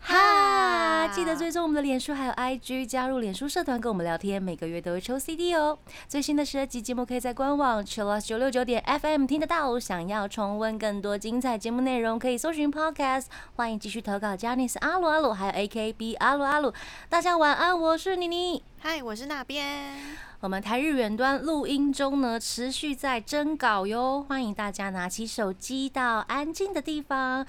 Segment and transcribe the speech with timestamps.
[0.00, 5.76] 哈，记得追踪我们的脸书还有 IG，加入脸书社团跟我们聊天，每个月都会抽 CD 哦。
[6.08, 9.78] 最新的十二集节目可以在官网 Chillus 九六九点 FM 听得到。
[9.78, 13.26] 想要重温更多精彩节目内容，可以搜寻 Podcast。
[13.56, 16.72] 欢迎继续投稿 j a n i c e 阿鲁阿鲁，还有 AKB 阿鲁阿鲁。
[17.10, 18.62] 大家晚安，我是妮妮。
[18.80, 19.94] 嗨，我是那边。
[20.40, 27.44] 我们台日远端录音中呢，持续在征稿哟，欢迎大家拿起手机到安静的地方。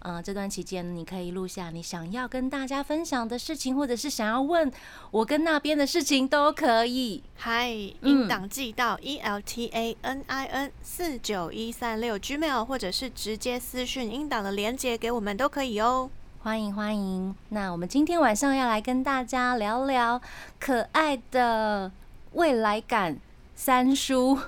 [0.00, 4.72] 呃，这段期间你可以录下你想要跟大家分享的事情，或者是想要问
[5.10, 7.22] 我跟那边的事情都可以。
[7.36, 16.08] 嗨，音档寄到 e l t a n i n 四九一三六 gmail，或者是直接私讯音档的连接给我们都可以哦。
[16.42, 17.34] 欢迎欢迎。
[17.50, 20.18] 那我们今天晚上要来跟大家聊聊
[20.58, 21.92] 可爱的
[22.32, 23.18] 未来感
[23.54, 24.38] 三叔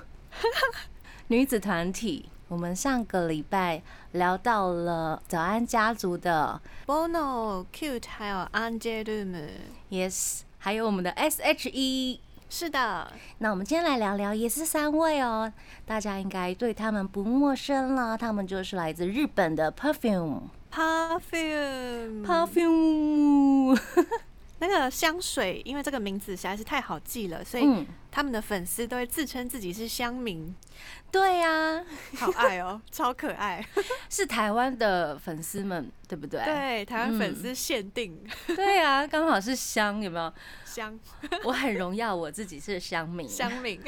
[1.27, 2.25] 女子团体。
[2.53, 9.49] 我们上个礼拜聊到了早安家族的 Bono、Cute，还有 Angelum。
[9.89, 12.21] Yes，还有我们的 S.H.E。
[12.51, 15.51] 是的，那我们今天来聊聊，也是三位哦，
[15.87, 18.15] 大家应该对他们不陌生了。
[18.15, 20.41] 他们就是来自日本的 Perfume。
[22.23, 22.23] Perfume。
[24.65, 30.55] 那个香水，因为这个名字实在是太好记了，所以嗯，他们的粉丝都会自称自己是香民，
[31.11, 31.83] 对呀、
[32.15, 33.65] 好爱哦，超可爱。
[34.09, 36.41] 是台湾的粉丝们，对不对？
[36.45, 38.17] 对，台湾粉嗯丝限定。
[38.47, 40.33] 对呀、刚好是香，有没有？
[40.65, 40.97] 香
[41.43, 43.81] 我很荣耀我自己是香民，香民，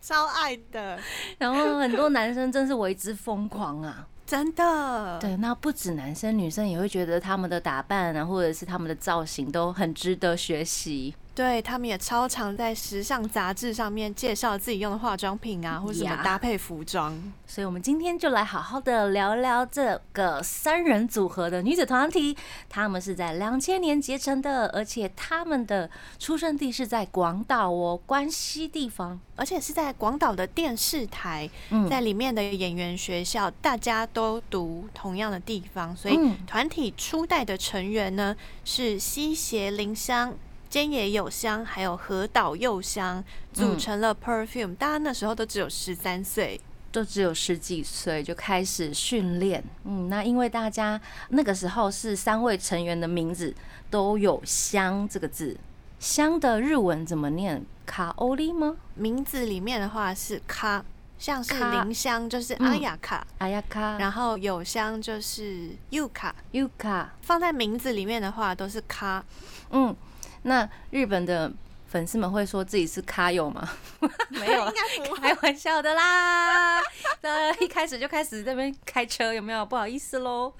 [0.00, 0.98] 超爱的，
[1.38, 4.08] 然后很多男生真是为之疯狂啊。
[4.32, 5.18] 真的。
[5.20, 11.14] 对，那不止男生，女生也会觉得他们的打扮啊，或者是他们的造型都很值得学习。
[11.34, 17.12] 对他们也超常在时尚杂志上面介绍自己用的化妆品啊，或者什么搭配服装。
[17.46, 22.36] 所以，我们今天就来好好的聊聊这个三人组合的女子团体。
[22.68, 29.18] 他们是在两千年结成的，而且他们的出生地是在广岛哦，关西地方。
[29.34, 40.32] 而且是在广岛的电视台，嗯在里面的演员学校，大家都读同样的地方，所以嗯团体初代的成员呢是西胁林香、
[40.72, 43.22] 菅野有香，还有河岛佑香，
[43.52, 43.78] 组嗯。
[43.78, 44.74] 成了 Perfume。
[44.74, 46.58] 大家那时候都只有十三岁，
[46.90, 53.54] 都只有十几岁就开始训练，嗯，那因为大家那个时候是三位成员的名字
[53.90, 55.54] 都有“香”这个字，
[56.00, 57.62] 香的日文怎么念？
[57.84, 58.76] 卡欧利吗？
[58.94, 60.82] 名字里面的话是卡，
[61.18, 61.84] 像是卡。
[61.84, 62.66] 林香就是嗯。
[62.68, 69.22] 阿雅卡，阿雅卡、然后有香就是 U 卡，尤卡，放在名字里面的话都是卡。
[69.70, 69.94] 嗯，
[70.42, 71.52] 那日本的
[71.86, 73.68] 粉丝们会说自己是卡友吗？
[74.30, 75.34] 没有啦，应该。
[75.34, 76.80] 开玩笑的啦。
[77.22, 79.64] 那一开始就开始这边开车，有没有？
[79.64, 80.52] 不好意思喽。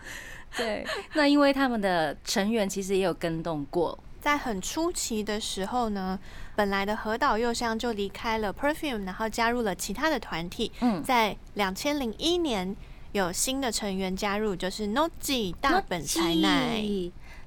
[0.57, 6.19] 对，那因为他们的成员其实也有跟动过，在很初期的时候呢，
[6.55, 10.71] 本来的河岛佑香就离开了 Perfume，然后加入了其他的团体。
[10.81, 12.77] 嗯，在两千零一年
[13.13, 16.85] 有新的成员加入，就是 Noji 大本才奈。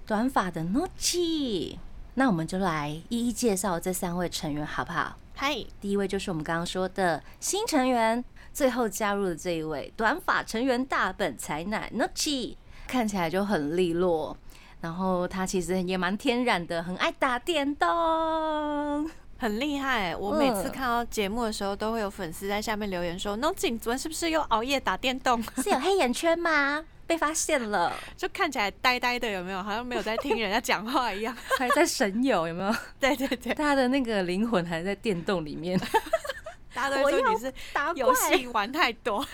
[0.08, 1.78] 短发的 Nochi。
[2.18, 5.18] 那我们就来一一介绍这三位成员，好不好？
[5.36, 12.56] 嗨，第一位就是我们刚刚说的新成员，最后加入的这一位短发成员大本才奶 Nochi，
[12.88, 14.38] 看起来就很利落，
[14.80, 19.10] 然后他其实也蛮天然的，很爱打电动。
[19.38, 20.16] 很厉害！
[20.16, 25.44] 我每次嗯看到节目的时候，都会有粉丝在下面留言说：“Noji，你昨天是不是又熬夜打电动？
[25.62, 26.86] 是有黑眼圈吗？
[27.08, 29.62] 被发现了，就看起来呆呆的，有没有？
[29.62, 31.36] 好像没有在听人家讲话一样。
[31.58, 32.76] 还在神游，有没有？
[33.00, 35.80] 对 对对，他的那个灵魂还在电动里面，
[36.74, 39.26] 大家都会说你是打游戏玩太多，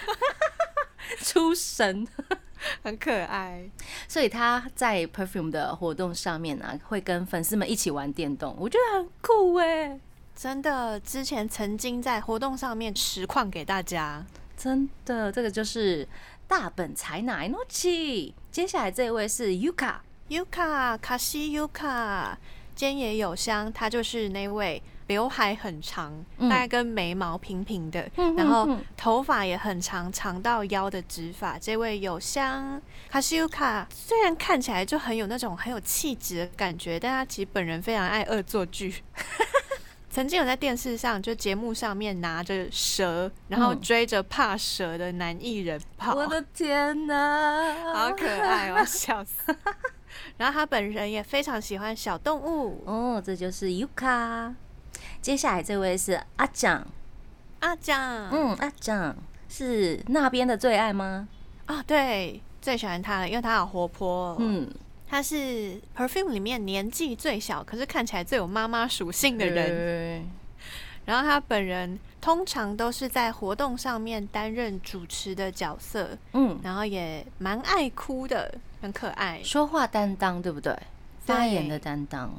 [1.23, 2.07] 出神。
[2.83, 3.67] 很可爱。
[4.07, 9.99] 所以他在 Perfume 的活动上面呢、会跟粉丝们一起玩电动，我觉得很酷哎，
[10.35, 14.23] 真的，之前曾经在活动上面实况给大家。
[14.55, 16.07] 真的，这个就是
[16.51, 18.33] 大本才乃 Nochi。
[18.51, 22.35] 接下来这位是 Yuka，Yuka 卡西 Yuka，
[22.75, 28.67] 菅野有香，她就是那位刘海很长，嗯大概跟眉毛平平的，嗯然后
[28.97, 31.57] 头发也很长，长到腰的直发。
[31.57, 39.01] 这位有香卡西 Yuka 虽然看起来就很有那种很有气质的感觉，但她其实本人非常爱恶作剧。
[40.11, 49.55] 曾经有在电视上就节目上面拿着蛇，然后嗯追着怕蛇的男艺人跑，我的天哪， 好可爱哦，笑死！
[50.37, 52.83] 然后他本人也非常喜欢小动物。
[52.85, 54.53] 哦，这就是 Yuka。
[55.21, 56.85] 接下来这位是阿蒋，
[57.61, 59.15] 阿蒋，嗯，阿蒋
[59.47, 61.29] 是那边的最爱吗？
[61.67, 64.35] 啊，对，最喜欢他了，因为他好活泼。
[64.39, 64.69] 嗯，
[65.11, 69.67] 他是 Perfume 里面年纪最小，可是看起来最有妈妈属性的人。
[69.67, 70.25] 对
[71.03, 80.73] 然后他本人通常都是在活动上面担任主持的角色，嗯，然后也蛮爱哭的，很可爱，说话担当，对不对？
[81.25, 82.31] 发言的担当，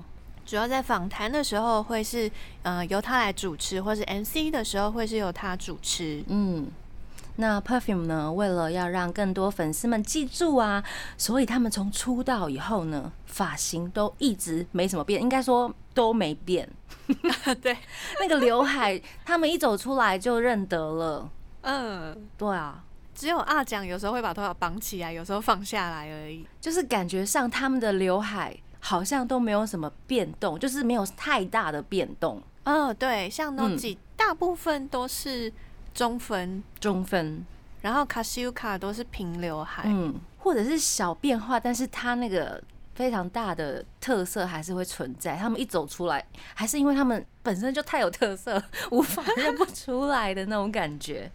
[0.47, 2.31] 主要在访谈的时候会是
[2.63, 6.69] 呃由他来主持，或是 MC 的时候会是由他主持，嗯。
[7.37, 8.31] 那 Perfume 呢？
[8.31, 10.85] 为了要让更多粉丝们记住啊，
[11.17, 16.69] 所以他们从出道以后呢，发型都一直没什么变，应该说都没变。
[17.63, 17.77] 对，
[18.21, 21.31] 那个刘海，他们一走出来就认得了。
[21.63, 22.85] 嗯，对啊，
[23.15, 26.47] 只有阿蒋有时候会把头发绑起来，有时候放下来而已。
[26.61, 32.43] 就是感觉上他们的刘海好像都没有什么变动，就是没有太大的变动。
[32.65, 35.51] 嗯，对，像 Noji 大部分都是。
[35.95, 37.45] 中分，中分，
[37.81, 42.63] 然后卡西乌卡都是平刘海，嗯，或者是小变化，但是它那个
[42.95, 45.37] 非常大的特色还是会存在。
[45.37, 46.25] 他们一走出来，
[46.55, 51.31] 还是因为他们本身就太有特色， 无法认不出来的那种感觉。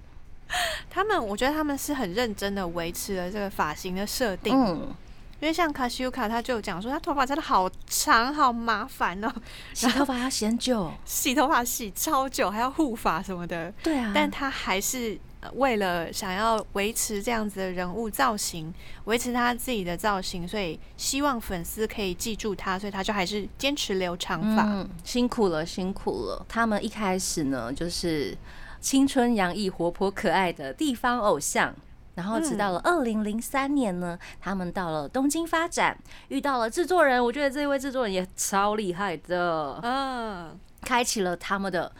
[0.90, 4.56] 他们，我觉得他们是很认真的维持了这个发型的设定。
[4.56, 4.96] 嗯。
[5.40, 9.32] 因为像卡西乌卡，他就讲说他头发真的好长，好麻烦哦，
[9.74, 13.72] 洗头发要洗很久，洗头发洗超久，还要护发什么的。
[13.84, 15.16] 对啊，但他还是
[15.54, 18.74] 为了想要维持这样子的人物造型，
[19.06, 24.88] 维持他自己的造型，所以希望粉丝可以记住他，所以他就还是坚持留长发。
[25.04, 26.44] 辛苦了，辛苦了。
[26.50, 28.36] 他们一开始呢，就是
[28.82, 31.76] 青春洋溢、活泼可爱的地方偶像。
[32.18, 35.96] 然后直到了二零零三年呢，他们到了东京发展，
[36.30, 41.92] 遇到了制作人，我觉得这位制作人也超厉害的，嗯，开启了他们的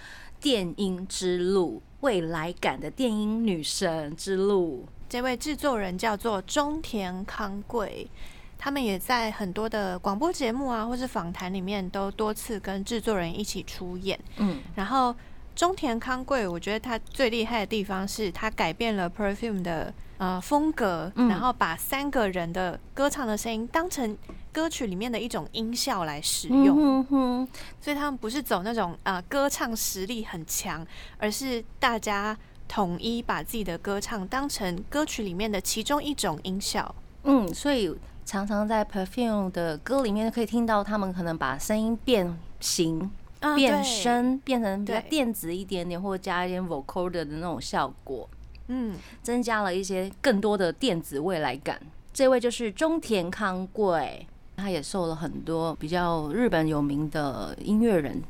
[0.42, 4.88] 电音之路，未来感的电音女神之路。
[5.08, 8.10] 这位制作人叫做中田康贵，
[8.58, 15.16] 他们也在很多的广播节目啊，或是访谈里面都多次跟制作人一起出演，嗯，然后
[15.56, 19.94] 中田康贵，我觉得他最厉害的地方是他改变了 Perfume 的。
[20.18, 24.18] 呃，风格，然后把三个人的歌唱的声音当成
[24.52, 27.48] 歌曲里面的一种音效来使用，
[27.80, 30.84] 所以他们不是走那种呃歌唱实力很强，
[31.20, 32.36] 而是大家
[32.68, 36.96] 统一把自己的歌唱当成歌曲里面的其中一种音效。
[37.24, 43.12] 嗯，所以常常在 Perfume 的歌里面可以听到他们可能把声音变形、
[43.56, 48.28] 变声，变成比较电子一点点，或者加一点 vocal 的那种效果。
[48.68, 51.80] 嗯，增加了一些更多的电子未来感。
[52.14, 54.26] 这位就是中田康贵，
[54.56, 58.22] 他也受了很多比较日本有名的音乐人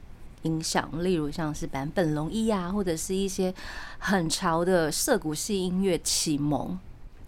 [0.43, 3.53] 影响，例如像是坂本龙一啊，或者是一些
[3.99, 6.77] 很潮的涩谷系音乐启蒙。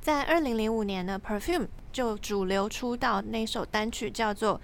[0.01, 4.59] 在二零零五年呢，Perfume 就主流出道那首单曲叫做。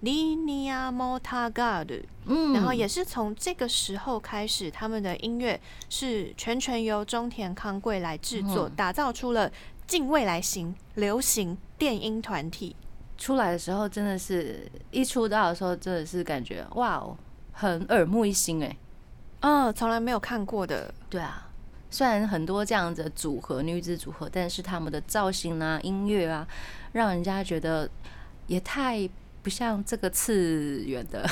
[0.00, 9.50] Linia Motagard，嗯，然后也是从这个时候开始，他们的音乐是全权由中田康贵来制作，打造出了
[9.88, 12.76] 近未来型流行电音团体。
[13.16, 17.16] 出来的时候，真的是一出道的时候，真的是感觉哇哦，
[17.50, 18.76] 很耳目一新哎，
[19.40, 20.94] 嗯，从来没有看过的。
[21.10, 21.50] 对啊，
[21.90, 26.46] 虽然很多这样子的组合女子组合，但是他们的造型啊、音乐啊，
[26.92, 27.90] 让人家觉得
[28.46, 29.10] 也太。
[29.48, 31.26] 不像这个次元的，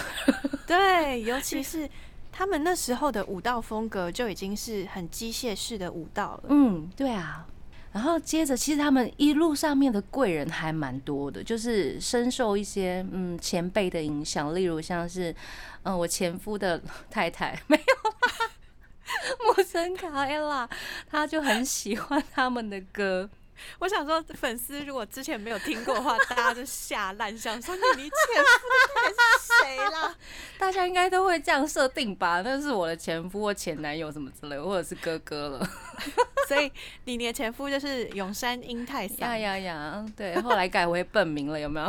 [0.67, 1.87] 对，尤其是
[2.33, 6.45] 他们那时候的舞蹈风格就已经是很机械式的舞蹈了。
[6.49, 7.47] 嗯，对啊。
[7.93, 15.35] 然后接着，其实他们一路上面的贵人还蛮多的，就是深受一些嗯前辈的影响，例如像是
[15.83, 20.67] 嗯我前夫的太太没有莫森 卡埃拉，
[21.07, 23.29] 他就很喜欢他们的歌。
[23.81, 30.15] 我想说，粉丝如果之前没有听过的话，大家就吓烂，想说你你前夫是谁啦？
[30.59, 32.43] 大家应该都会这样设定吧？
[32.43, 35.69] 那是我的前夫或前男友什么之类，或者是哥哥了。
[36.49, 36.71] 所以
[37.05, 40.07] 你的前夫就是永山英太呀呀呀！
[40.17, 41.87] 对，后来改为本名了，有没有？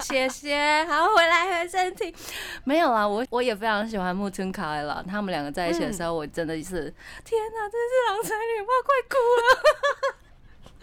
[0.00, 0.84] 谢谢。
[0.88, 2.12] 好，回来回正题。
[2.64, 5.04] 没有啦，我我也非常喜欢木村卡了。
[5.08, 6.92] 他们两个在一起的时候，我真的是
[7.24, 10.16] 天哪，真是郎才女貌，快哭了。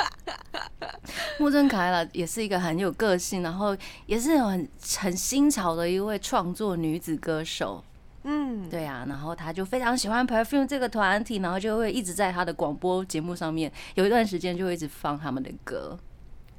[1.39, 4.67] 木村凯拉也是一个很有个性，然后也是很
[4.99, 7.83] 很新潮的一位创作女子歌手。
[8.23, 15.97] 嗯，对啊，然后她就非常喜欢 Perfume 这个团体，然后就会一直在她的广播节目上面，有一段时间就会一直放他们的歌。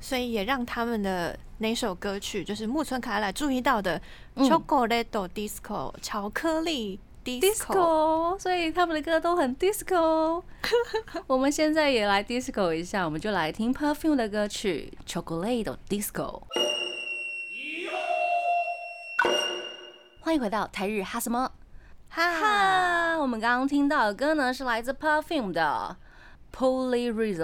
[0.00, 4.02] 所以也让他们的那首歌曲，就是木村卡拉注意到的
[4.34, 8.38] 嗯《Chocolate Disco》巧克力 disco。
[8.38, 10.42] 所以他们的歌都很 disco。
[11.26, 16.42] 我们现在也来 disco 一下，我们就来听 Perfume 的歌曲《Chocolate Disco》。
[20.20, 21.50] 欢迎回到台日哈什么
[22.08, 23.16] 哈，哈？
[23.18, 25.96] 我们刚刚听到的歌呢，是来自 Perfume 的
[26.56, 27.36] 《Polyrhythm》。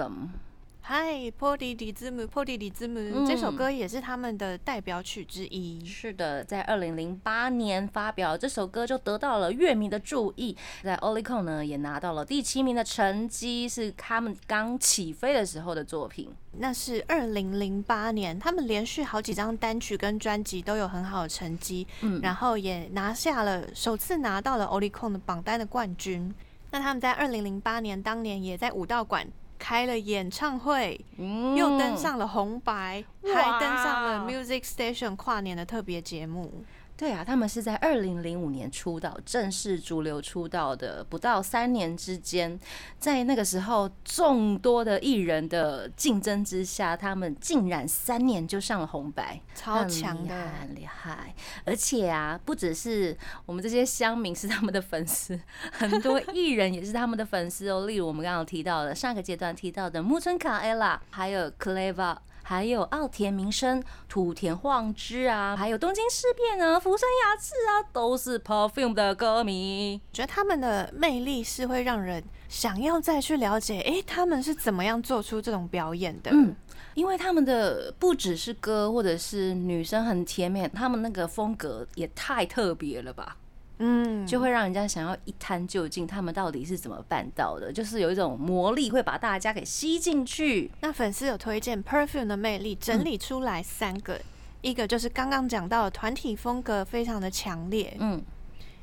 [0.91, 5.85] 嗨，波迪迪兹姆，波迪迪兹姆，嗯这首歌也是他们的代表曲之一。
[5.85, 16.27] 是的，在二零零八年发表这首歌，就得到了乐迷的注意，在 Olicon 呢也拿到了第七名的成绩，是他们刚起飞的时候的作品。
[16.53, 26.33] 那是二零零八年，他们连续好几张单曲跟专辑都有很好的成绩，嗯，然后也拿下了首次拿到了 Olicon 的榜单的冠军。
[26.71, 29.27] 那他们在二零零八年当年也在武道馆
[29.59, 36.63] 开了演唱会，嗯又登上了红白，还登上了 Music Station 跨年的特别节目。
[36.99, 42.59] 对啊，他们是在二零零五年出道，正式主流出道的不到三年之间，
[42.99, 51.33] 在那个时候众多的艺人的竞争之下，他们竟然三年就上了红白，超强的很厉害。
[51.63, 55.39] 而且啊，不只是我们这些乡民是他们的粉丝，
[55.71, 57.87] 很多 艺人也是他们的粉丝哦。
[57.87, 62.17] 例如我们刚刚提到的上个阶段提到的木村卡 ella，还有 Cleva。
[62.49, 70.01] 还有奥田民生、土田晃之啊，还有东京事变啊、福山雅治啊，都是 Perfume 的歌迷。
[70.11, 76.31] 觉得他们的魅力是会让人想要再去了解，诶，他们是怎么样做出这种表演的？
[76.33, 76.55] 嗯，
[76.95, 83.37] 因为他们的不只是歌，或者是女生很甜美，他们那个风格也太特别了吧。
[83.79, 87.71] 嗯，就会让人家想要一探究竟，他们到底是怎么办到的？
[87.71, 90.69] 就是有一种魔力会把大家给吸进去。
[90.81, 94.19] 那粉丝有推荐 Perfume 的魅力，整理出来三个，
[94.61, 98.21] 一个就是刚刚讲到的团体风格非常的强烈，嗯，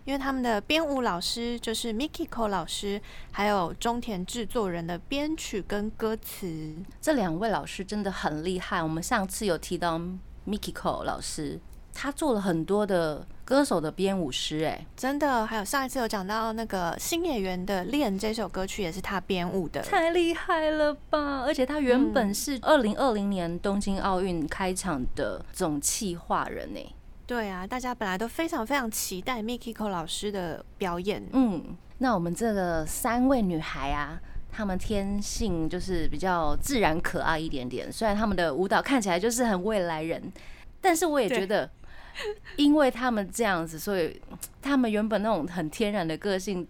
[0.06, 2.98] 因为他们的编舞老师就是 Mikiko 老师，
[3.30, 8.82] 还有中田制作人的编曲跟歌词，这两位老师真的很厉害。
[8.82, 10.00] 我们上次有提到
[10.46, 11.60] Mikiko 老师，
[11.92, 15.46] 他做了很多的歌手的编舞师，哎，真的。
[15.46, 21.44] 还有上一次有讲到那个新演员的《恋》这首歌曲也是他编舞的，太厉害了吧！
[21.46, 26.80] 而且他原本嗯是二零二零年东京奥运开场的总企划人呢。
[27.24, 37.92] 对啊，大家本来都非常非常期待 Mikiko 老师的表演，嗯，那我们这个三位女孩啊，她们天性就是比较自然可爱一点点。
[37.92, 40.32] 虽然她们的舞蹈看起来就是很未来人，
[40.80, 41.70] 但是我也觉得，
[42.56, 44.20] 因为他们这样子，所以
[44.62, 46.66] 他们原本那种很天然的个性，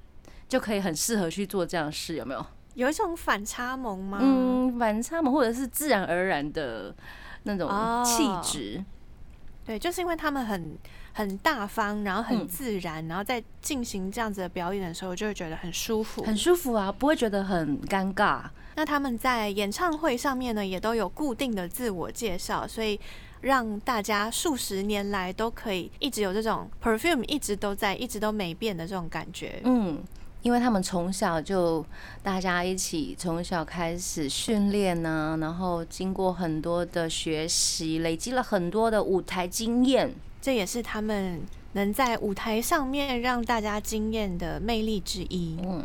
[0.48, 2.44] 就可以很适合去做这样的事，有没有？
[2.74, 4.18] 有一种反差萌吗？
[4.20, 6.94] 嗯，反差萌或者是自然而然的
[7.44, 8.84] 那种哦气质。
[9.66, 10.78] 对，就是因为他们很
[11.12, 16.22] 很大方，然后很嗯自然，然后在进行这样子的表演的时候，就会觉得很舒服。
[16.22, 18.42] 很舒服啊，不会觉得很尴尬。
[18.76, 23.00] 那他们在演唱会上面呢，也都有固定的自我介绍，所以
[23.40, 29.60] 让大家数十年来都可以一直有这种 perfume 一直都在，一直都没变的这种感觉。
[29.64, 30.00] 嗯，
[30.46, 31.84] 因为他们从小就
[32.22, 40.14] 大家一起从小开始训练呢，然后经过很多的学习，累积了很多的舞台经验。
[40.40, 41.40] 这也是他们
[41.72, 45.58] 能在舞台上面让大家惊艳的魅力之一。
[45.64, 45.82] 嗯，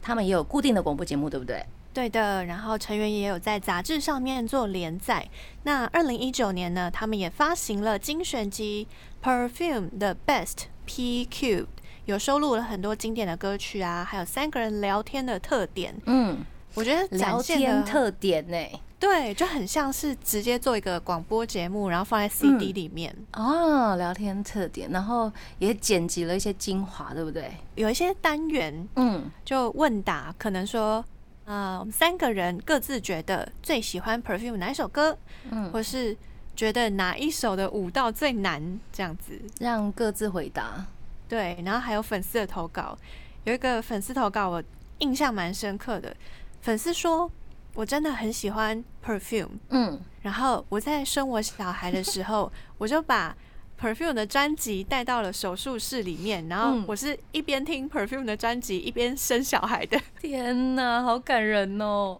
[0.00, 1.62] 他们也有固定的广播节目，对不对？
[1.92, 5.28] 对的，然后成员也有在杂志上面做连载。
[5.64, 8.88] 那二零一九年呢，他们也发行了精选集
[9.22, 11.62] 《Perfume 的 Best P Q》，
[12.06, 15.94] 有收录了很多经典的歌曲啊，还有三个人聊天的特点。
[16.06, 16.38] 嗯，
[16.74, 18.56] 我觉得展聊天特点呢？
[18.98, 27.50] 对，就很像是直接做一个广播节目，然后放在 CD 嗯里面，哦，聊天特点，然后也剪辑了一些精华，对不对？
[27.74, 31.04] 有一些单元嗯就问答，可能说。
[31.48, 35.16] 呃，我们三个人各自觉得最喜欢 Perfume 哪一首歌，
[35.48, 36.16] 嗯，或是
[36.56, 39.40] 觉得哪一首的舞蹈最难，这样子。
[39.60, 40.84] 让各自回答。
[41.28, 42.96] 对，然后还有粉丝的投稿，
[43.44, 44.62] 有一个粉丝投稿我
[44.98, 46.14] 印象蛮深刻的，
[46.60, 47.30] 粉丝说
[47.74, 53.36] 我真的很喜欢 Perfume，嗯，然后我在生我小孩的时候，我就把
[53.80, 60.00] Perfume 的专辑带到了手术室里面，然后嗯我是一边听 Perfume 的专辑一边生小孩的。
[60.20, 62.18] 天哪，好感人哦！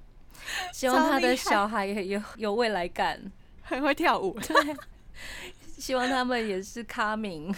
[0.73, 3.21] 希望他的小孩也有有未来感。
[3.69, 4.77] 很会跳舞， 对，
[5.77, 7.53] 希望他们也是咖明。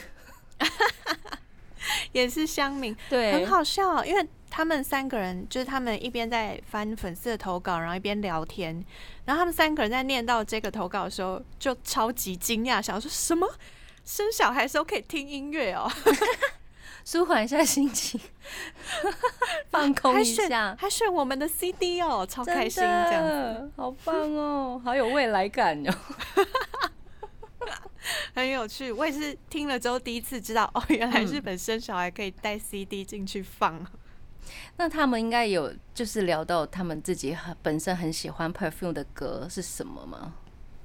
[2.12, 8.85] 也是乡民，对，很好笑，因为他们三个人就是他们一边在翻粉丝的投稿，然后一边聊天。
[9.25, 13.47] 然后他们三个人在念到这个投稿的时候，就超级惊讶，想说什么？
[14.05, 15.87] 生小孩时候可以听音乐哦，
[17.05, 18.19] 舒缓一下心情，
[19.71, 25.95] 放空一下，还选我们的 CD 哦，超开心，这样子，好棒哦，好有未来感哦，
[28.38, 28.92] 很有趣。
[28.92, 33.85] 我也是听了之后第一次知道，哦，原来日本生小孩可以带 CD 进去放。
[34.78, 40.35] 那他们应该有就是聊到他们自己很本身很喜欢 Perfume 的歌是什么吗？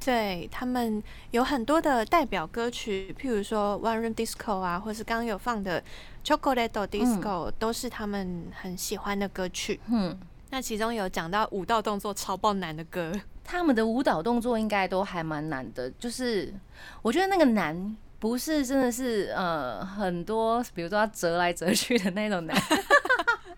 [0.04, 5.82] 对他们有很多的代表歌曲，譬如说 One Room Disco 啊，或是刚刚有放的
[6.26, 9.80] Chocolate Disco，都是他们很喜欢的歌曲。
[9.88, 10.20] 嗯，
[10.50, 15.90] 那其中有讲到舞蹈动作超爆难的歌，他们的舞蹈动作应该都还蛮难的。
[15.92, 16.54] 就是
[17.02, 22.58] 我觉得那个难不是真的是呃很多，比如说要折来折去的那种难。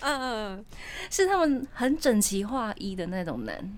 [0.01, 0.63] 嗯，
[1.09, 3.77] 是他们很整齐划一的那种难，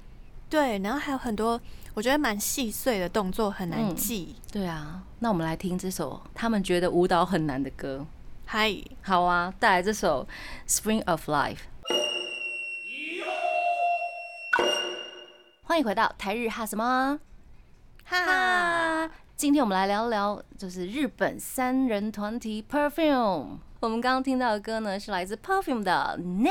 [0.50, 1.60] 对，然后还有很多
[1.94, 5.02] 我觉得蛮细碎的动作很难记，对啊。
[5.20, 8.06] 那我们来听这首他们觉得舞蹈很难的歌，
[8.46, 10.28] 嗨，好啊，带来这首
[10.70, 11.56] 《Spring of Life》。
[15.68, 17.20] 欢迎回到台日哈什么
[18.06, 23.58] 哈，今天我们来聊聊就是日本三人团体 Perfume。
[23.82, 26.50] 我们刚刚听到的歌呢，是来自 Perfume 的《呢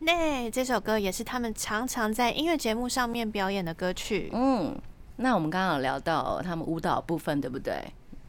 [0.00, 0.12] 呢》
[0.50, 4.28] 这首歌，也是他们常常在音乐节目上面表演的歌曲。
[4.34, 4.78] 嗯，
[5.16, 7.82] 那我们刚刚有聊到他们舞蹈部分，对不对？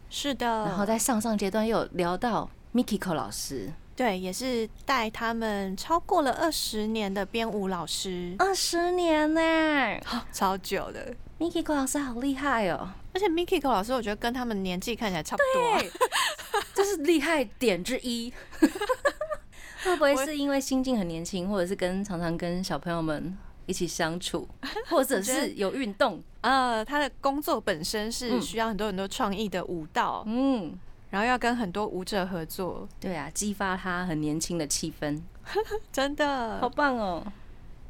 [0.10, 0.48] 是的。
[0.63, 8.36] 然后在上上阶段又有聊到 Mikiko 老师，对，也是带他们超过了二十年的编舞老师。
[8.39, 10.00] 二十年呢，
[10.31, 11.13] 超久的。
[11.39, 12.89] Mikiko 老师好厉害哦！
[13.13, 15.91] 而且 Mikiko 老师，我觉得跟他们年纪看起来差不多。
[16.74, 18.31] 这是厉害点之一，
[19.83, 24.48] 会不会是因为心境很年轻，或者是跟常常跟小朋友们一起相处，
[24.88, 26.24] 或者是有运动？
[26.41, 30.77] 呃，他的工作本身是需要很多很多创意的舞蹈，嗯，
[31.12, 35.21] 然后要跟很多舞者合作，对啊，激发他很年轻的气氛，
[35.93, 37.24] 真的好棒哦。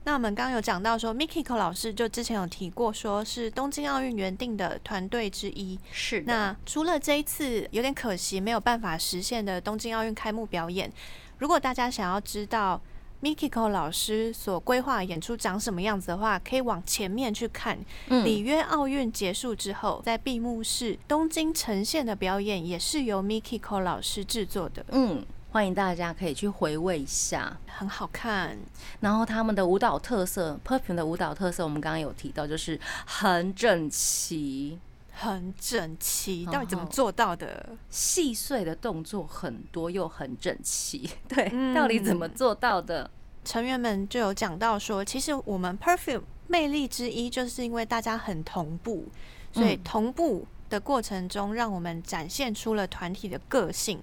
[0.03, 5.79] 那我们刚刚有讲到说，Mikiko 老师就之前有提过，说是东京奥运原定的团队之一。
[5.91, 6.21] 是。
[6.21, 10.91] 那除了这一次有点可惜没有办法实现的东京奥运开幕表演，
[11.37, 12.81] 如果大家想要知道
[13.21, 17.77] Mikiko 老师所规划演出长什么样子的话，可以往前面去看。
[18.07, 24.85] 里约奥运结束之后，在闭幕式东京呈现的表演，也是由 Mikiko 老师制作的。
[24.91, 25.25] 嗯。
[25.53, 28.57] 欢迎大家可以去回味一下，很好看。
[29.01, 34.79] 然后他们的舞蹈特色，Perfume 的舞蹈特色，我们刚刚有提到，就是很整齐，
[35.21, 36.45] 很整齐。
[36.45, 37.69] 到底怎么做到的？
[37.89, 41.09] 细碎的动作很多又很整齐。
[41.29, 43.09] 对，到底怎么做到的？
[43.43, 49.05] 成员们就有讲到说，其实我们 Perfume 魅力之一，就是因为大家很同步，
[49.51, 53.99] 所以同步的过程中，让我们展现出了团体的个性。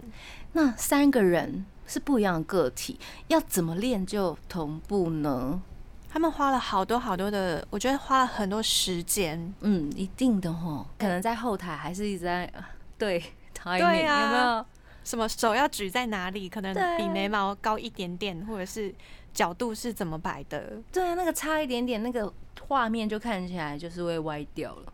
[0.53, 5.63] 那三个人是不一样的个体，要怎么练就同步呢？
[6.19, 9.55] 他们花了好多好多的，我觉得花了很多时间。
[9.61, 12.53] 嗯，一定的哦，可能在后台还是一直在
[12.99, 13.23] 对
[13.57, 14.67] timing 有没有？
[15.05, 16.49] 什么手要举在哪里？
[16.49, 18.93] 可能比眉毛高一点点，或者是
[19.33, 20.73] 角度是怎么摆的？
[20.91, 22.35] 对啊，那个差一点点，那个
[22.67, 24.93] 画面就看起来就是会歪掉了。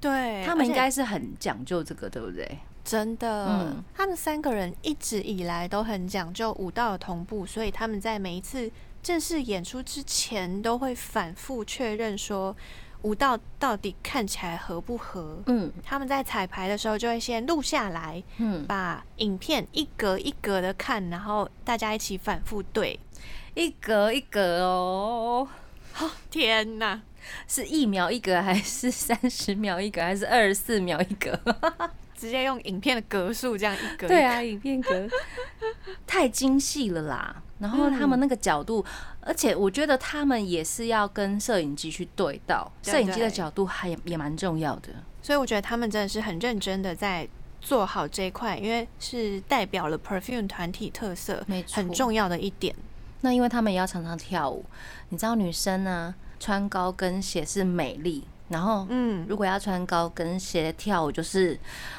[0.00, 2.48] 对他们应该是很讲究这个，对不对？
[2.84, 8.70] 真的，他们三个人一直以来都很讲究舞蹈的同步，所以他们在每一次
[9.02, 12.56] 正式演出之前都会反复确认说
[13.02, 15.42] 舞蹈到底看起来合不合。
[15.46, 23.00] 嗯，他们在彩排的时候就会先录下来，嗯，把影片一格一格的看，然后大家一起反复对，
[23.54, 25.48] 一格一格哦。
[26.30, 27.00] 天哪，
[27.48, 31.38] 是一秒一格，还是三十秒一格，还是二十四秒一格？
[32.20, 35.08] 直接用影片的格数这样一格，对啊，影片格
[36.06, 37.42] 太精细了啦。
[37.58, 38.84] 然后他们那个角度，
[39.20, 44.88] 而且我觉得他们也是要跟摄影机去对到，摄影机的角度还也蛮重要的。
[45.22, 47.26] 所以我觉得他们真的是很认真的在
[47.60, 52.74] 做好这一块，因为是代表了 Perfume 团体特色，没错很重要的一点。
[53.22, 54.64] 那因为他们也要常常跳舞，
[55.08, 58.24] 你知道女生呢穿高跟鞋是美丽。
[58.50, 61.58] 然后，嗯，如果要穿高跟鞋跳舞，就是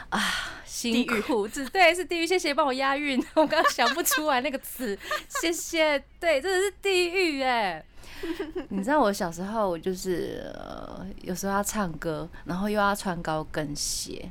[0.09, 0.19] 啊，
[0.65, 2.27] 辛苦，是，对，是地狱。
[2.27, 4.97] 谢谢帮我押韵，我刚刚想不出来那个词。
[5.41, 7.83] 谢谢，对，真的是地狱哎。
[8.69, 14.29] 你知道我小时候，我就是呃，有时候要唱歌，然后又要穿高跟鞋，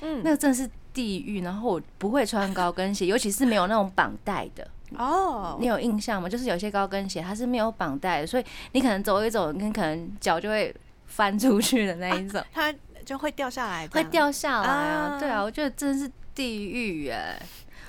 [0.00, 1.42] 嗯，那个真的是地狱。
[1.42, 6.28] 然后我不会穿高跟鞋，尤其是没有那种绑带的，哦你，有印象吗？
[6.28, 10.74] 就是有些高跟鞋它是没有绑带的，所以你可能走一走，你可能脚就会
[11.06, 14.02] 翻出去的那一种，它就会掉下来，会。
[14.04, 15.16] 掉下来啊。
[15.16, 17.40] 啊对啊，我觉得真的是地狱哎。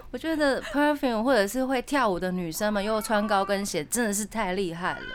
[0.10, 5.06] 我觉得 perfume 或者是会跳舞的女生们又穿高跟鞋，真的是太厉害了。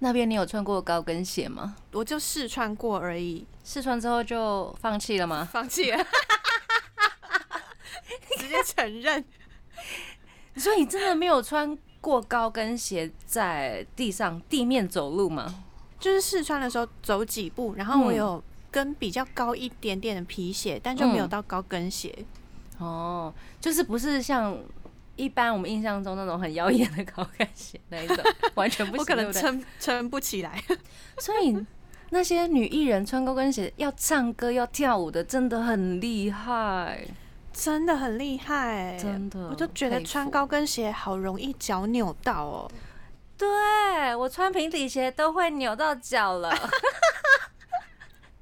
[0.00, 1.76] 那边你有穿过高跟鞋吗？
[1.92, 5.48] 我就试穿过而已，试穿之后就放弃了吗？
[5.50, 5.98] 放弃了，
[8.38, 9.24] 直接承认。
[10.56, 15.64] 所以你真的没有穿过高跟鞋在地上地面走路吗？
[15.98, 22.14] 就是试穿的时候走几步，然后我嗯有跟比较高一点点的皮鞋，但就没有嗯到高跟鞋。
[22.78, 24.56] 哦，就是不是像
[25.16, 28.18] 一般我们印象中那种很妖艳的高跟鞋那一种，
[28.54, 30.62] 完全不行，我可能撑撑不起来。
[31.18, 31.56] 所以
[32.10, 37.08] 那些女艺人穿高跟鞋要唱歌要跳舞的，真的很厉害，
[37.50, 39.48] 真的很厉害，真的。
[39.48, 42.70] 我就觉得穿高跟鞋好容易脚扭到哦。
[43.38, 46.54] 对我穿平底鞋都会扭到脚了，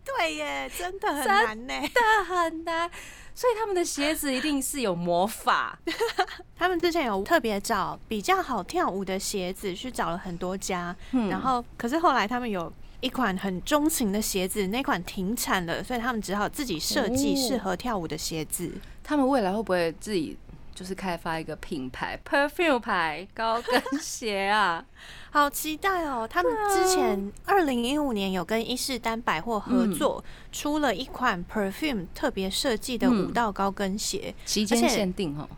[0.04, 1.74] 对耶，真的很难呢。
[1.94, 2.90] 的很难。
[3.36, 5.76] 所以他们的鞋子一定是有魔法，
[6.56, 18.70] 他们之前有特别找比较好跳舞的鞋子，去找了很多家，嗯然后可是后来他们有一款很钟情的鞋子，那款停产了，所以他们只好自己设计哦适合跳舞的鞋子。
[19.02, 20.38] 他们未来会不会自己
[20.74, 24.84] 就是开发一个品牌 perfume 牌高跟鞋啊？
[25.30, 26.26] 好期待哦！
[26.28, 34.34] 他们之前二零一五年有跟伊势丹百货合作，出了一款 perfume 特别设计的五道高跟鞋。
[34.44, 35.48] 期间限定哦。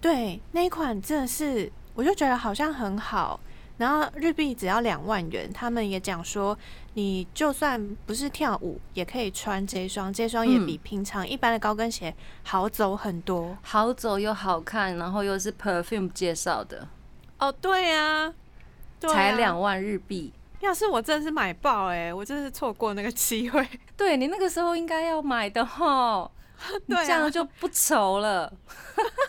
[0.00, 3.38] 对，那一款真的是，我就觉得好像很好。
[3.78, 6.56] 然后日币只要两万元，他们也讲说，
[6.94, 13.56] 你就算不是跳舞，也可以穿这一双，这双也比平常一般的高跟鞋好走很多。
[13.62, 16.86] 好走又好看，然后又是 perfume 介绍的，
[17.38, 18.32] 哦，对呀、
[19.00, 20.32] 才两万日币。
[20.60, 23.66] 要是我真的是买爆哎、我真是错过那个机会。
[23.96, 26.30] 对你那个时候应该要买的哈，
[26.86, 28.52] 你这样就不愁了。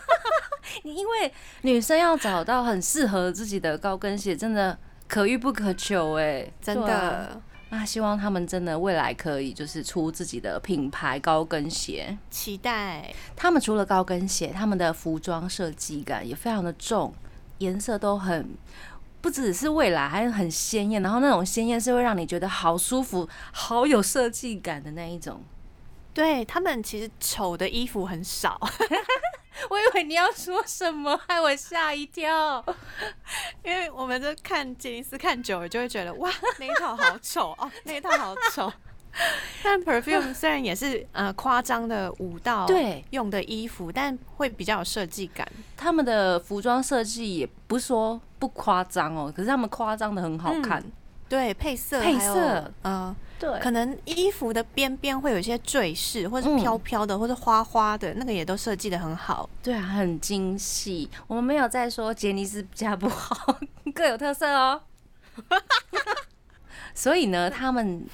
[0.84, 12.16] 你因为女生要找到很适合自己的高跟鞋，真的可遇不可求哎，真的那希望他们真的未来可以就是出自己的品牌高跟鞋。
[12.30, 13.12] 期待。
[13.34, 17.12] 他们除了高跟鞋，他们的服装设计感也非常的重，
[17.58, 18.50] 颜色都很
[19.20, 21.02] 不只是未来，还很鲜艳。
[21.02, 25.42] 然后那种鲜艳是会让你觉得好舒服、好有设计感的那一种。
[26.12, 28.60] 对他们其实丑的衣服很少，
[29.70, 32.64] 我以为你要说什么，害我吓一跳。
[33.64, 38.72] 因为我们就看杰尼斯看久了，就会觉得哇，那一套好 丑哦，那一套好丑。
[39.62, 45.46] 但 perfume 虽然也是呃夸张的舞蹈对用的衣服，但会比较有设计感。
[45.76, 50.82] 他们的服装设计也不是说不夸张哦，可是他们夸张的很好看。
[51.34, 59.50] 对，配色配色呃，对可能衣服的边边会有一些坠饰，或是嗯飘飘的，或是花花的，那个也都设计的很好。
[59.60, 61.10] 对啊，很精细。
[61.26, 63.58] 我们没有在说杰尼斯家不好，
[63.92, 64.80] 各有特色哦。
[66.94, 68.06] 所以呢，他们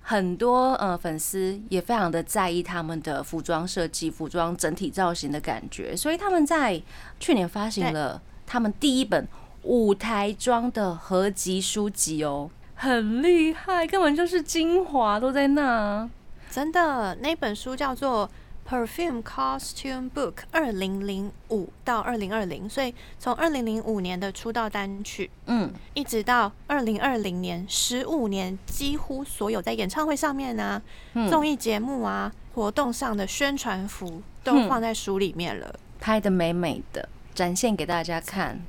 [0.00, 6.80] 很多呃粉丝也非常的在意他们的服装设计、服装整体造型的感觉，所以他们在
[7.18, 9.26] 去年发行了他们第一本
[9.64, 12.48] 舞台装的合集书籍哦，
[12.80, 16.10] 很厉害，根本就是精华都在那啊。
[16.48, 18.30] 真的，那本书叫做
[18.70, 30.80] 《Perfume Costume Book》，二零零五到二零二零，所以从二零零五年的出道单曲，嗯，一直到二零二零年，十五年，几乎所有在演唱会上面啊、
[31.14, 35.74] 嗯综艺节目啊、活动上的宣传服都嗯放在书里面了。
[35.98, 38.60] 拍的美美的，展现给大家看。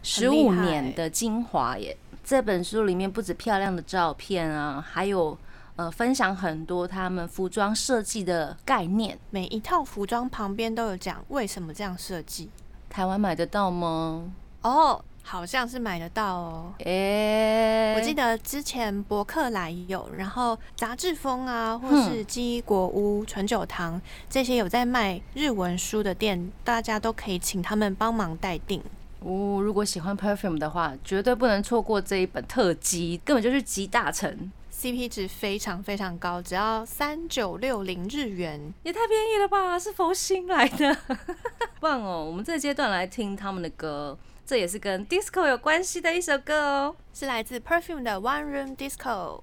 [0.00, 1.96] 十五年的精华耶！
[2.28, 5.38] 这本书里面不止漂亮的照片啊，还有
[5.76, 9.18] 呃分享很多他们服装设计的概念。
[9.30, 12.50] 每一套服装旁边都有讲为什么这样设计。
[12.90, 14.30] 台湾买得到吗？
[14.60, 16.74] 哦，好像是买得到哦。
[16.80, 28.82] 诶、我记得之前博客来有，然后杂志风啊，或嗯是记忆国屋、纯酒堂这些有在卖日文书的店，大家都可以请他们帮忙代订。
[29.20, 38.72] 哦，如果喜欢 perfume 的话，绝对不能错过这一本特辑，根本就是集大成，CP 值非常非常高，只要三九六零日元。
[38.84, 39.76] 也太便宜了吧？
[39.78, 40.96] 是佛心来的，
[41.80, 42.24] 棒哦！
[42.24, 46.96] 我们这个阶段来听他们的歌，这也是跟 disco 有关系的一首歌哦。
[47.12, 49.42] 是来自 Perfume 的 One Room Disco。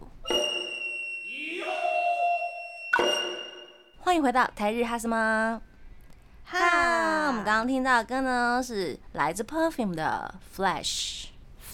[3.99, 5.61] 欢迎回到台日哈什么？
[6.47, 11.25] 哈，我们刚刚听到的歌呢是来自 Perfume 的 Flash。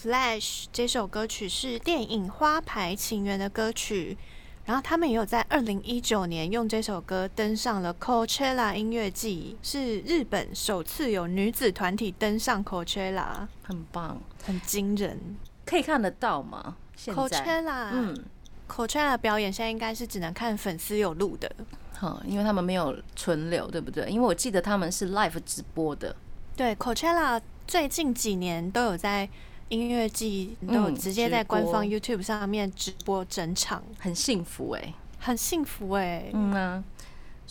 [0.02, 4.18] Flash 这首歌曲是电影《花牌情缘》的歌曲，
[4.66, 15.38] 然后他们也有在二零一九年用这首歌登上了 Coachella 音乐季，是日本首次有女子团体登上 Coachella，很棒，很惊人。
[15.66, 16.78] 可以看得到吗？
[16.96, 18.26] 现在，Coachella，嗯，
[18.72, 21.52] Coachella 表演现在应该是只能看粉丝有录的。
[21.94, 24.10] 好，因为他们没有存留，对不对？
[24.10, 26.16] 因为我记得他们是 live 直播的，
[26.56, 29.28] 对，Coachella 最近几年都有在
[29.68, 36.84] 音乐季都有嗯直接在官方 YouTube 上面直播整场，很幸福哎、很幸福哎、嗯啊，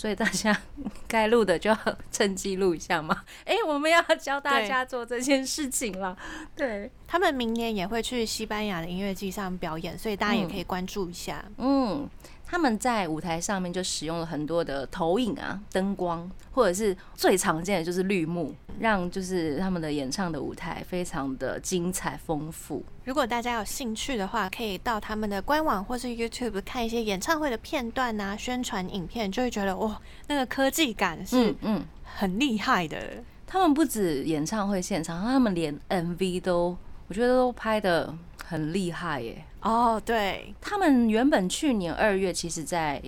[0.01, 0.59] 所以大家
[1.07, 1.79] 该录的就要
[2.11, 3.23] 趁机录一下嘛。
[3.45, 6.17] 哎、我们要教大家做这件事情了。
[6.57, 11.45] 对，他们明年也会去西班牙的音乐季上表演，所以大家也嗯可以关注一下。
[11.59, 12.09] 嗯，
[12.51, 22.85] 他们在舞台上面就使用了很多的投影啊、灯光，或者是最常见的就是绿幕，让就是他们的演唱的舞台非常的精彩丰富。
[23.05, 32.99] 如果大家有兴趣的话，可以到他们的官网或是 YouTube 看一些演唱会的片段啊、宣传影片，就会觉得哇，那个科技感是嗯嗯，很厉害的。
[33.47, 38.13] 他们不止演唱会现场，他们连 MV 都，我觉得都拍的
[38.51, 39.45] 很厉害耶。
[39.63, 43.01] 哦，对，他们原本去年二月其实在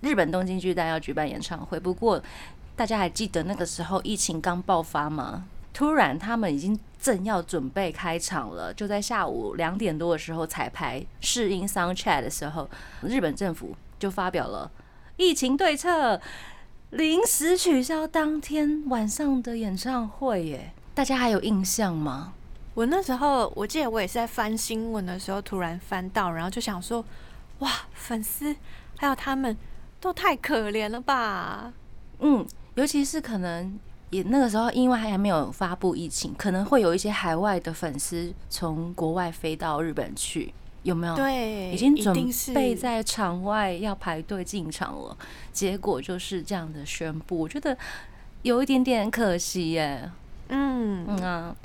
[0.00, 2.22] 日本东京巨蛋要举办演唱会，不过
[2.74, 5.44] 大家还记得那个时候疫情刚爆发吗？
[5.74, 12.66] 突然他们已经正要准备开场了，就在下午两点多的时候彩排试音 sound check 的时候，
[13.02, 14.70] 日本政府就发表了
[15.18, 16.18] 疫情对策，
[16.90, 20.72] 临时取消当天晚上的演唱会耶。
[20.94, 22.32] 大家还有印象吗？
[22.78, 27.04] 我那时候我记得我也是在翻新闻的时候突然翻到，然后就想说，
[27.58, 28.54] 哇，粉丝
[28.96, 29.56] 还有他们
[30.00, 31.72] 都太可怜了吧？
[32.20, 33.76] 嗯，尤其是可能
[34.10, 45.18] 也那个时候，因为还没有发布疫情，可能会有一些海外的粉丝从国外飞到日本去，有没有？，对，已经准是备在场外要排队进场了，
[45.52, 47.76] 结果就是这样的宣布，我觉得
[48.42, 50.08] 有一点点可惜耶。
[50.50, 51.56] 嗯嗯啊，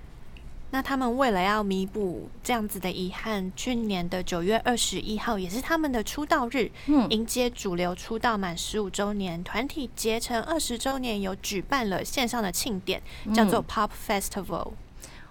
[0.73, 12.99] 那他们为了要弥补这样子的遗憾，去年的九月二十一号也是他们的出道日，嗯迎接主流出道满十五周年，团体结成二十周年，有举办了线上的庆典，
[13.35, 14.71] 叫做嗯 Pop Festival。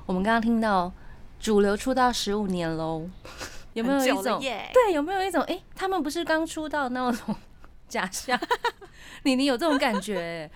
[0.07, 0.93] 我们刚刚听到
[1.41, 3.11] 主流出道十五年喽，
[3.75, 4.71] 有没有一种耶？
[4.73, 7.35] 对，有没有一种哎、诶他们不是刚出道那种
[7.89, 8.39] 假象？
[9.25, 10.51] 你你有这种感觉、欸？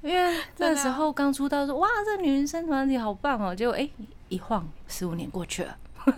[0.02, 3.92] 因为那时候刚出道说哇，这女生团体好棒哦，结果哎、诶
[4.32, 5.76] 一晃十五年过去了。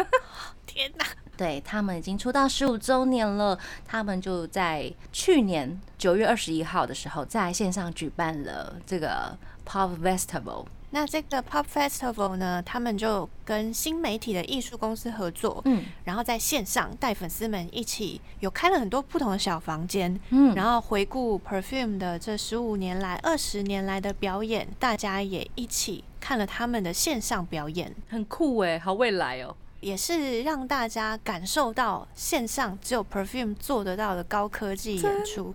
[0.64, 1.04] 天哪！
[1.36, 10.64] 对他们已经出道十五周年了，他们就在去年九月二十一号的时候，在线上举办了这个 Pop Festival。
[10.90, 29.54] 那这个 Pop Festival 呢，他们就跟新媒体的艺术公司合作，嗯然后在线上带粉丝们一起有开了很多不同的小房间，嗯，然后回顾 Perfume 的这十五年来、二十年来的表演，大家也一起看了他们的线上表演，很酷哎，好未来哦。
[29.80, 35.54] 也是让大家感受到线上只有 Perfume 做得到的高科技演出。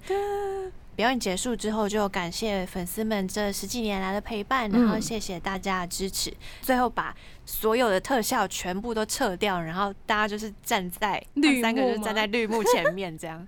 [0.96, 6.32] 表演结束之后，就感谢粉丝们这十几年来的陪伴，然后嗯谢谢大家的支持。
[6.62, 7.16] 最后把
[7.48, 11.20] 所有的特效全部都撤掉，然后大家就是站在
[11.64, 13.48] 三个幕就站在绿幕前面这样。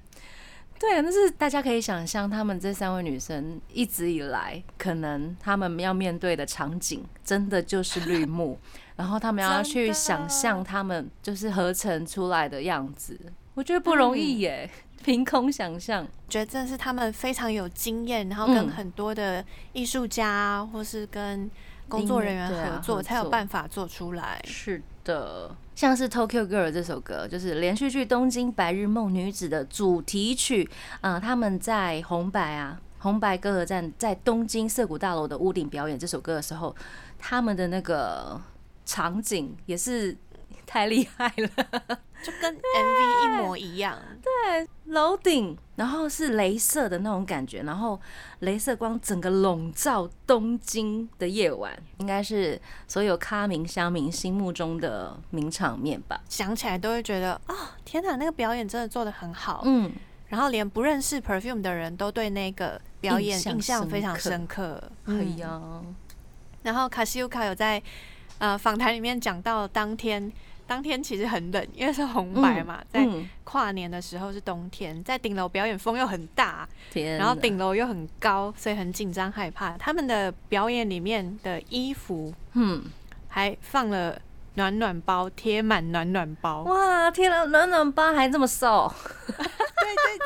[0.81, 8.57] 对啊，但是大家可以想象，他们这三位女生一直以来，可能她们要面对的场景，真的就是绿幕，
[8.95, 13.15] 然后他们要去想象他们就是合成出来的样子，
[13.53, 14.67] 我觉得不容易耶，
[15.03, 16.07] 凭空想象。
[16.27, 18.69] 觉得真的是他们非常有经验，然后跟嗯。
[18.71, 21.47] 很多的艺术家啊，或是跟
[21.87, 24.41] 工作人员合作，才有办法做出来。
[24.45, 30.69] 是的，像是《Tokyo Girl》这首歌，就是连续剧《东京白日梦女子》的主题曲。
[31.01, 36.75] 啊、他们在红白啊，红白歌合战在东京涩谷大楼的屋顶表演这首歌的时候，
[37.17, 38.39] 他们的那个
[38.85, 40.15] 场景也是
[40.67, 41.99] 太厉害了。
[42.23, 43.97] 就跟 MV 一模一样。
[44.21, 47.99] 对楼顶，然后是镭射的那种感觉，然后
[48.41, 56.19] 镭射光整个笼罩东京的夜晚，应该是所有咖明乡民心目中的名场面吧。
[56.29, 57.55] 想起来都会觉得哦、
[57.85, 59.61] 天哪，那个表演真的做的很好。
[59.65, 59.91] 嗯，
[60.29, 64.81] 然后连不认识 Perfume 的人都对那个表演印象非常深刻。
[65.05, 65.61] 哎嗯呀，
[66.63, 67.81] 然后卡西乌卡有在
[68.39, 70.31] 呃访谈里面讲到，当天
[70.71, 79.77] 当天其实很冷，因为是红白嘛，在嗯，跨年的时候是冬天，在顶楼表演风又很大，天，然后顶楼又很高，所以很紧张害怕。
[79.77, 82.85] 他们的表演里面的衣服嗯，
[83.27, 84.17] 还放了
[84.53, 88.89] 暖暖包，贴满暖暖包，哇，贴了暖暖包还这么瘦，
[89.27, 90.17] 对对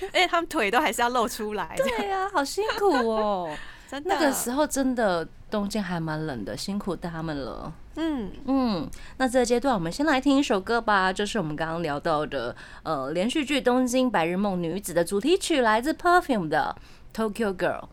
[0.00, 3.56] 对而且他们腿都还是要露出来，对呀、好辛苦哦。
[3.88, 4.12] 真的。
[4.12, 7.72] 那个时候真的冬天还蛮冷的，辛苦他们了。
[7.96, 16.76] 嗯，嗯，那这个阶段我们先来听一首歌吧，就是我们刚刚聊到的呃连续剧《东京白日梦女子》的主题曲，来自 Perfume 的
[17.16, 17.84] 《Tokyo Girl》。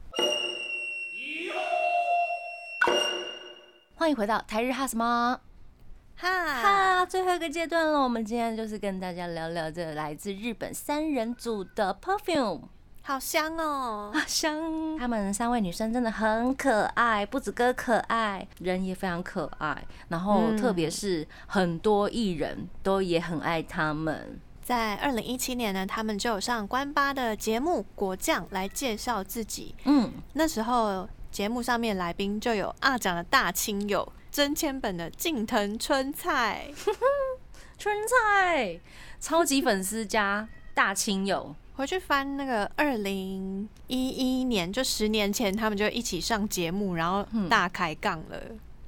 [3.95, 5.41] 欢迎回到台日哈什么
[6.15, 7.99] 哈，哈，最后一个阶段了。
[7.99, 12.61] 我们今天就是跟大家聊聊这来自日本三人组的 Perfume。
[13.01, 14.11] 好香哦。
[14.13, 14.97] 好，香！
[14.99, 19.83] 她们三位女生真的很可爱，不止歌可爱，人也非常可爱。
[20.09, 24.39] 然后，嗯特别是很多艺人都也很爱她们。
[24.61, 29.73] 在二零一七年呢，他们就有上关八的节目《果酱》来介绍自己。
[29.85, 36.71] 嗯，那时候节目上面来宾就有二奖的大亲友真千本的近藤春菜，
[37.79, 38.79] 春菜，
[39.19, 41.55] 超级粉丝加大亲友。
[41.79, 48.37] 回去翻那个二零一一年，就十年前，他们就一起上节目，然后嗯大开杠了。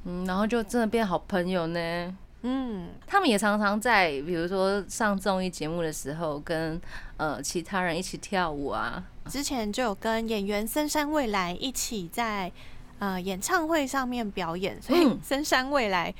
[0.04, 2.18] 嗯，然后就真的变好朋友呢。
[2.42, 6.82] 嗯，他们也常常在，比如说上综艺节目的时候，跟
[7.16, 9.02] 呃其他人一起跳舞啊。
[9.28, 12.52] 之前就有跟演员森山未来一起在
[13.00, 16.14] 呃演唱会上面表演，所以嗯森山未来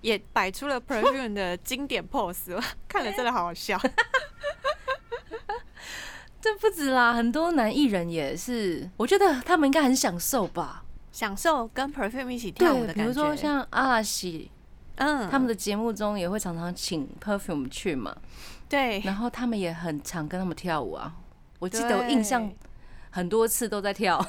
[0.00, 3.78] 也摆出了 Perfume 的经典 pose，我看了真的好好笑。
[6.40, 10.84] 这不止啦，很多男艺人也是，我觉得他们应该很享受吧。
[11.10, 13.12] 享受跟 Perfume 一起跳舞的感觉比如。
[13.14, 14.50] 说像阿拉西，
[14.96, 18.14] 嗯，他们的节目中也会常常请 Perfume 去嘛，
[18.68, 21.14] 对然后他们也很常跟他们跳舞啊。
[21.58, 22.52] 我记得我印象
[23.10, 24.24] 很多次都在跳，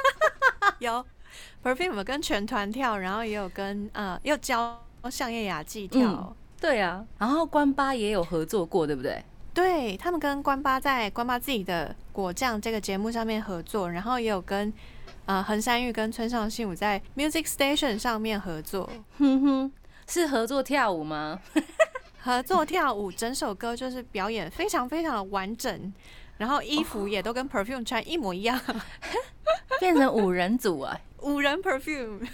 [0.78, 1.04] 有
[1.64, 4.78] Perfume 跟全团跳，然后也有跟呃又教
[5.10, 6.02] 向叶雅纪跳。
[6.02, 7.02] 嗯对啊。
[7.16, 9.24] 然后关八也有合作过，对不对？
[9.52, 14.72] 对他们跟关八在关八自己的果酱这个节目上面合作，然后也有跟
[15.26, 19.72] 呃横山裕跟村上信五在 Music Station 上面合作，哼哼，
[20.06, 21.40] 是合作跳舞吗？
[22.22, 25.92] 合作跳舞，整首歌就是表演非常非常的完整，
[26.36, 28.60] 然后衣服也都跟 Perfume 穿一模一样，
[29.80, 32.26] 变成五人组啊，五人 Perfume。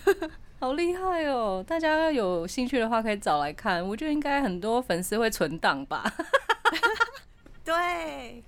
[0.58, 1.62] 好厉害哦！
[1.66, 6.10] 大家有兴趣的话可以找来看，我觉得应该很多粉丝会存档吧。
[7.62, 8.42] 对，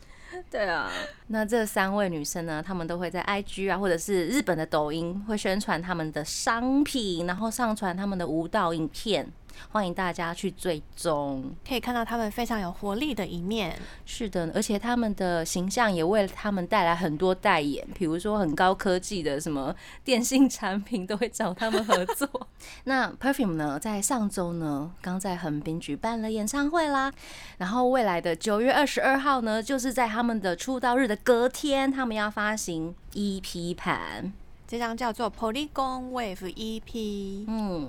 [0.51, 0.91] 对啊，
[1.27, 9.31] 那这三位女生呢，她们都会在 IG 啊，或者是日本的抖音，会宣传她们的商品，然后上传她们的舞蹈影片，
[9.71, 11.55] 欢迎大家去追踪。
[11.67, 13.79] 可以看到他们非常有活力的一面。
[14.05, 22.29] 是的，而且他们的形象也为他们带来很多代言，比如说很高科技的什么电信产品都会找他们合作。
[22.85, 27.13] 那 Perfume 呢，在上周呢，刚在横滨举办了演唱会啦。
[27.59, 34.33] 然后未来的九月二十二号呢，就是在他们的出道日的隔天，他们要发行 EP 盘。
[34.67, 37.89] 这张叫做 Polygon Wave E EP，嗯，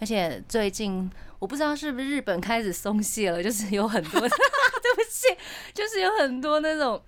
[0.00, 5.26] 而且最近我不知道是不是日本开始松懈了，就是有很多， 对不起，
[5.74, 7.02] 就是有很多那种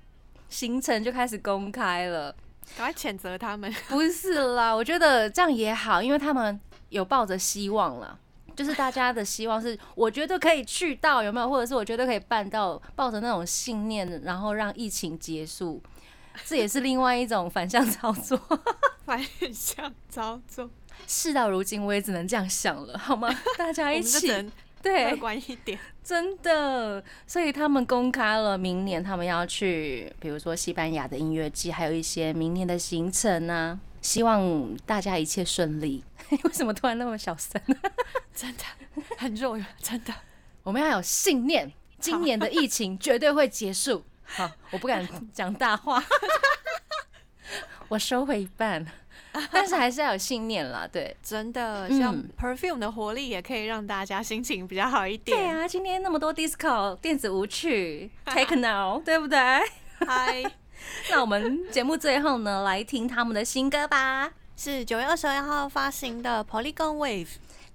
[0.48, 2.34] 行程就开始公开了。
[2.76, 3.72] 赶快谴责他们。
[3.88, 8.18] 不是啦，我觉得这样也好，因为他们有抱着希望了。
[8.56, 15.82] 就是大家的希望是，我觉得可以去到有没有，或者是我觉得可以办到，抱着那种信念，然后让疫情结束，
[16.44, 18.38] 这也是另外一种反向操作。
[19.06, 19.20] 反
[19.52, 20.68] 向操作，
[21.10, 23.28] 事到如今，我也只能这样想了，好吗？
[23.58, 24.52] 大家一起们就只能
[24.84, 25.76] 乐，观一点。
[26.04, 36.04] 真的，所以他们公开了明年他们要去，比如说西班牙的音乐季，还有一些明年的行程呢、希望大家一切顺利。
[36.44, 37.60] 为什么突然那么小声？
[38.32, 38.62] 真的
[39.18, 40.14] 很弱，真的。
[40.62, 44.04] 我们要有信念，今年的疫情绝对会结束。
[44.22, 46.02] 好，我不敢讲大话，
[47.88, 48.86] 我收回一半，
[49.52, 50.88] 但是还是要有信念啦。
[50.90, 55.36] 对，真的，嗯像 Perfume 的活力也可以让大家心情比较好一点。
[55.36, 59.38] 对啊，今天那么多 disco 电子舞曲 techno，对不对？
[60.06, 60.42] 嗨，
[61.10, 64.32] 那我们节目最后呢，来听他们的新歌吧。
[64.56, 67.28] 是九月二十二号发行的 Polygon Wave。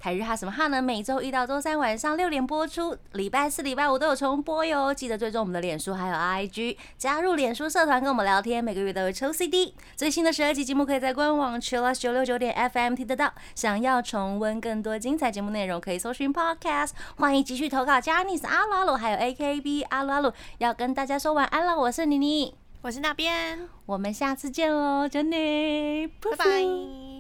[0.06, 0.80] 台日哈什么哈呢？
[0.80, 4.94] 每周一到周三晚上六点播出，礼拜四、礼拜五都有重播哟。
[4.94, 9.74] 记得追踪我们的脸书还有 IG，加入脸书社团跟我们聊天，每个月都会抽 CD。
[9.96, 13.34] 最新的十二集节目可以在官网 chillus 九六九点 FM 听得到。
[13.56, 16.92] 想要重温更多精彩节目内容，可以搜寻 Podcast。
[17.16, 21.76] 欢迎继续投稿 j a n i c e 阿鲁阿鲁，还有 AKB 阿鲁阿鲁，要跟大家说晚安了。
[21.76, 22.54] 我是妮妮，
[22.84, 27.15] 我是那边，我们下次见喽，珍妮，拜拜。